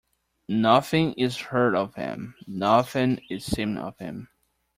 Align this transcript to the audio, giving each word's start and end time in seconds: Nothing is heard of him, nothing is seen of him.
Nothing 0.49 1.13
is 1.13 1.37
heard 1.37 1.75
of 1.75 1.93
him, 1.93 2.33
nothing 2.47 3.21
is 3.29 3.45
seen 3.45 3.77
of 3.77 3.99
him. 3.99 4.29